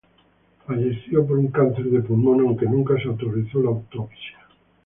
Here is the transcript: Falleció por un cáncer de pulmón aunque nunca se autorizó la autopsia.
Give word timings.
Falleció 0.65 1.23
por 1.27 1.37
un 1.37 1.49
cáncer 1.51 1.85
de 1.91 1.99
pulmón 2.01 2.39
aunque 2.39 2.65
nunca 2.65 2.95
se 2.97 3.07
autorizó 3.07 3.61
la 3.61 3.69
autopsia. 3.69 4.39